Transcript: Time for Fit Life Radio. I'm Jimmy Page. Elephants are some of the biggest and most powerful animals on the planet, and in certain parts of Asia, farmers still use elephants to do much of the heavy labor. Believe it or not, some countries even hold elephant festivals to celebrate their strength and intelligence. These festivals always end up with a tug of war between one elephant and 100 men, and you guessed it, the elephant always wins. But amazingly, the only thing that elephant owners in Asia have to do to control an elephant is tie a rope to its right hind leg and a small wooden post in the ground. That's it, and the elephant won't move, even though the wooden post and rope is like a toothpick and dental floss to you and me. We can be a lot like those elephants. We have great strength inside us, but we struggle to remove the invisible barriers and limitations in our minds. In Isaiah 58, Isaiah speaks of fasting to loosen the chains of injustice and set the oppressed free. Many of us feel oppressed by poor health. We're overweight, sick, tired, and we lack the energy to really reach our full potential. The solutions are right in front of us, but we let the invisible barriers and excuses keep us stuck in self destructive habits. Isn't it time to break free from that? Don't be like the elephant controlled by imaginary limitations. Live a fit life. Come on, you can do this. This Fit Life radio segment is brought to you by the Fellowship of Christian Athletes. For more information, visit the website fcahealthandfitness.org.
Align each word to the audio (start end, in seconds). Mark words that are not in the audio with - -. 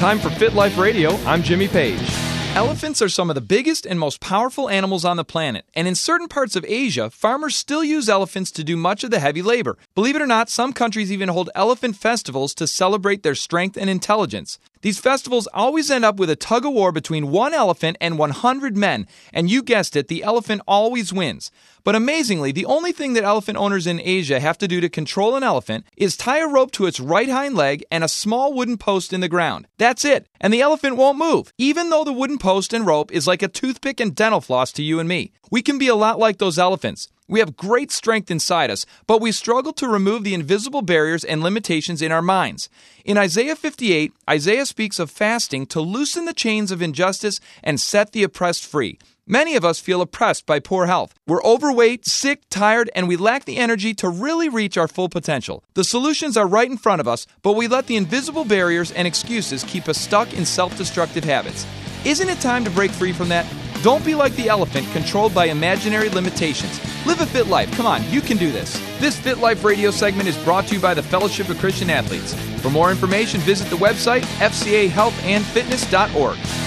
Time 0.00 0.18
for 0.18 0.30
Fit 0.30 0.54
Life 0.54 0.78
Radio. 0.78 1.10
I'm 1.26 1.42
Jimmy 1.42 1.68
Page. 1.68 2.00
Elephants 2.54 3.02
are 3.02 3.08
some 3.10 3.28
of 3.28 3.34
the 3.34 3.42
biggest 3.42 3.84
and 3.84 4.00
most 4.00 4.18
powerful 4.18 4.70
animals 4.70 5.04
on 5.04 5.18
the 5.18 5.26
planet, 5.26 5.66
and 5.74 5.86
in 5.86 5.94
certain 5.94 6.26
parts 6.26 6.56
of 6.56 6.64
Asia, 6.66 7.10
farmers 7.10 7.54
still 7.54 7.84
use 7.84 8.08
elephants 8.08 8.50
to 8.52 8.64
do 8.64 8.78
much 8.78 9.04
of 9.04 9.10
the 9.10 9.20
heavy 9.20 9.42
labor. 9.42 9.76
Believe 9.94 10.16
it 10.16 10.22
or 10.22 10.26
not, 10.26 10.48
some 10.48 10.72
countries 10.72 11.12
even 11.12 11.28
hold 11.28 11.50
elephant 11.54 11.96
festivals 11.96 12.54
to 12.54 12.66
celebrate 12.66 13.22
their 13.22 13.34
strength 13.34 13.76
and 13.76 13.90
intelligence. 13.90 14.58
These 14.82 14.98
festivals 14.98 15.46
always 15.52 15.90
end 15.90 16.06
up 16.06 16.16
with 16.16 16.30
a 16.30 16.36
tug 16.36 16.64
of 16.64 16.72
war 16.72 16.90
between 16.90 17.30
one 17.30 17.52
elephant 17.52 17.98
and 18.00 18.18
100 18.18 18.76
men, 18.76 19.06
and 19.32 19.50
you 19.50 19.62
guessed 19.62 19.94
it, 19.94 20.08
the 20.08 20.22
elephant 20.22 20.62
always 20.66 21.12
wins. 21.12 21.50
But 21.84 21.96
amazingly, 21.96 22.52
the 22.52 22.64
only 22.64 22.92
thing 22.92 23.12
that 23.14 23.24
elephant 23.24 23.58
owners 23.58 23.86
in 23.86 24.00
Asia 24.00 24.40
have 24.40 24.56
to 24.58 24.68
do 24.68 24.80
to 24.80 24.88
control 24.88 25.36
an 25.36 25.42
elephant 25.42 25.84
is 25.96 26.16
tie 26.16 26.38
a 26.38 26.48
rope 26.48 26.70
to 26.72 26.86
its 26.86 27.00
right 27.00 27.28
hind 27.28 27.54
leg 27.54 27.84
and 27.90 28.02
a 28.02 28.08
small 28.08 28.54
wooden 28.54 28.78
post 28.78 29.12
in 29.12 29.20
the 29.20 29.28
ground. 29.28 29.66
That's 29.76 30.04
it, 30.04 30.26
and 30.40 30.52
the 30.52 30.62
elephant 30.62 30.96
won't 30.96 31.18
move, 31.18 31.52
even 31.58 31.90
though 31.90 32.04
the 32.04 32.12
wooden 32.12 32.38
post 32.38 32.72
and 32.72 32.86
rope 32.86 33.12
is 33.12 33.26
like 33.26 33.42
a 33.42 33.48
toothpick 33.48 34.00
and 34.00 34.14
dental 34.14 34.40
floss 34.40 34.72
to 34.72 34.82
you 34.82 34.98
and 34.98 35.08
me. 35.08 35.32
We 35.50 35.62
can 35.62 35.78
be 35.78 35.88
a 35.88 35.96
lot 35.96 36.18
like 36.18 36.38
those 36.38 36.58
elephants. 36.58 37.08
We 37.26 37.40
have 37.40 37.56
great 37.56 37.90
strength 37.90 38.30
inside 38.30 38.70
us, 38.70 38.86
but 39.06 39.20
we 39.20 39.32
struggle 39.32 39.72
to 39.74 39.88
remove 39.88 40.24
the 40.24 40.34
invisible 40.34 40.82
barriers 40.82 41.24
and 41.24 41.42
limitations 41.42 42.02
in 42.02 42.12
our 42.12 42.22
minds. 42.22 42.68
In 43.04 43.18
Isaiah 43.18 43.56
58, 43.56 44.12
Isaiah 44.28 44.66
speaks 44.66 44.98
of 44.98 45.10
fasting 45.10 45.66
to 45.66 45.80
loosen 45.80 46.24
the 46.24 46.32
chains 46.32 46.70
of 46.70 46.82
injustice 46.82 47.40
and 47.62 47.80
set 47.80 48.12
the 48.12 48.22
oppressed 48.22 48.64
free. 48.64 48.98
Many 49.26 49.54
of 49.54 49.64
us 49.64 49.78
feel 49.78 50.00
oppressed 50.00 50.44
by 50.46 50.58
poor 50.58 50.86
health. 50.86 51.14
We're 51.26 51.42
overweight, 51.44 52.04
sick, 52.04 52.42
tired, 52.50 52.90
and 52.96 53.06
we 53.06 53.16
lack 53.16 53.44
the 53.44 53.58
energy 53.58 53.94
to 53.94 54.08
really 54.08 54.48
reach 54.48 54.76
our 54.76 54.88
full 54.88 55.08
potential. 55.08 55.62
The 55.74 55.84
solutions 55.84 56.36
are 56.36 56.48
right 56.48 56.68
in 56.68 56.78
front 56.78 57.00
of 57.00 57.06
us, 57.06 57.28
but 57.42 57.52
we 57.52 57.68
let 57.68 57.86
the 57.86 57.96
invisible 57.96 58.44
barriers 58.44 58.90
and 58.90 59.06
excuses 59.06 59.62
keep 59.64 59.88
us 59.88 59.98
stuck 59.98 60.32
in 60.34 60.44
self 60.44 60.76
destructive 60.76 61.22
habits. 61.22 61.64
Isn't 62.04 62.28
it 62.28 62.40
time 62.40 62.64
to 62.64 62.70
break 62.70 62.90
free 62.90 63.12
from 63.12 63.28
that? 63.28 63.46
Don't 63.82 64.04
be 64.04 64.14
like 64.14 64.36
the 64.36 64.48
elephant 64.48 64.86
controlled 64.92 65.34
by 65.34 65.46
imaginary 65.46 66.10
limitations. 66.10 66.78
Live 67.06 67.22
a 67.22 67.26
fit 67.26 67.46
life. 67.46 67.72
Come 67.72 67.86
on, 67.86 68.06
you 68.10 68.20
can 68.20 68.36
do 68.36 68.52
this. 68.52 68.78
This 68.98 69.18
Fit 69.18 69.38
Life 69.38 69.64
radio 69.64 69.90
segment 69.90 70.28
is 70.28 70.36
brought 70.44 70.66
to 70.66 70.74
you 70.74 70.80
by 70.80 70.92
the 70.92 71.02
Fellowship 71.02 71.48
of 71.48 71.58
Christian 71.58 71.88
Athletes. 71.88 72.34
For 72.60 72.68
more 72.68 72.90
information, 72.90 73.40
visit 73.40 73.70
the 73.70 73.76
website 73.76 74.20
fcahealthandfitness.org. 74.38 76.59